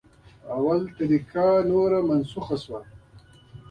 لومړۍ 0.47 0.81
طریقه 0.99 1.45
نوره 1.69 1.99
منسوخه 2.09 2.55
شوه. 2.63 2.79